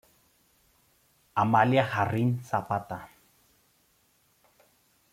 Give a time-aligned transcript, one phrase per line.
[1.35, 3.01] Amalia Jarrín Zapata.